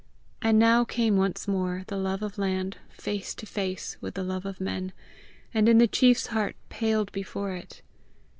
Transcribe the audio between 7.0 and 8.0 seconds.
before it.